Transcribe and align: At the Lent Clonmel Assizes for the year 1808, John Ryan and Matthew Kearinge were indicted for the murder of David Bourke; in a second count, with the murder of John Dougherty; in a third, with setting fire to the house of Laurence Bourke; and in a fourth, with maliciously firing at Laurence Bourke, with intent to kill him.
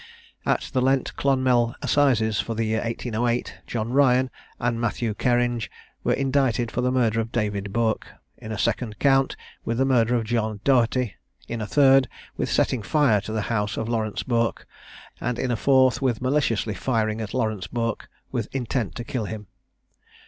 At 0.47 0.71
the 0.73 0.81
Lent 0.81 1.15
Clonmel 1.15 1.75
Assizes 1.83 2.39
for 2.39 2.55
the 2.55 2.63
year 2.65 2.81
1808, 2.81 3.59
John 3.67 3.93
Ryan 3.93 4.31
and 4.59 4.81
Matthew 4.81 5.13
Kearinge 5.13 5.69
were 6.03 6.15
indicted 6.15 6.71
for 6.71 6.81
the 6.81 6.91
murder 6.91 7.19
of 7.21 7.31
David 7.31 7.71
Bourke; 7.71 8.07
in 8.35 8.51
a 8.51 8.57
second 8.57 8.97
count, 8.97 9.35
with 9.63 9.77
the 9.77 9.85
murder 9.85 10.15
of 10.15 10.23
John 10.23 10.59
Dougherty; 10.63 11.17
in 11.47 11.61
a 11.61 11.67
third, 11.67 12.07
with 12.35 12.49
setting 12.49 12.81
fire 12.81 13.21
to 13.21 13.31
the 13.31 13.43
house 13.53 13.77
of 13.77 13.87
Laurence 13.87 14.23
Bourke; 14.23 14.65
and 15.19 15.37
in 15.37 15.51
a 15.51 15.55
fourth, 15.55 16.01
with 16.01 16.19
maliciously 16.19 16.73
firing 16.73 17.21
at 17.21 17.35
Laurence 17.35 17.67
Bourke, 17.67 18.09
with 18.31 18.47
intent 18.55 18.95
to 18.95 19.03
kill 19.03 19.25
him. 19.25 19.45